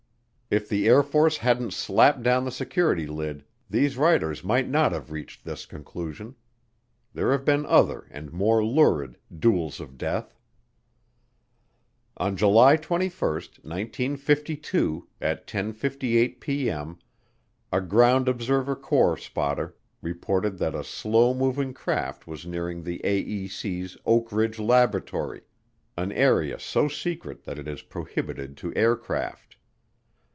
[0.53, 5.09] If the Air Force hadn't slapped down the security lid, these writers might not have
[5.09, 6.35] reached this conclusion.
[7.13, 10.35] There have been other and more lurid "duels of death."
[12.17, 16.97] On June 21, 1952, at 10:58P.M.,
[17.71, 23.95] a Ground Observer Corps spotter reported that a slow moving craft was nearing the AEC's
[24.05, 25.43] Oak Ridge Laboratory,
[25.95, 29.47] an area so secret that it is prohibited to aircraft.